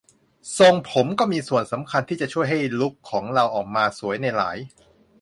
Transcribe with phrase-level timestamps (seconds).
[0.57, 4.57] ทรงผมก็มีส่วนสำคัญที่จะช่วยให้ลุคของเราออกมาสวยในหลาย